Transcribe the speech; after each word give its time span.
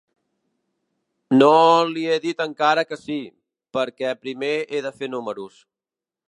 No 1.39 1.49
l'hi 1.89 2.05
he 2.09 2.15
dit 2.23 2.41
encara 2.47 2.85
que 2.93 2.99
sí, 3.01 3.19
perquè 3.79 4.15
primer 4.25 4.53
he 4.57 4.81
de 4.89 4.95
fer 5.03 5.13
números. 5.19 5.63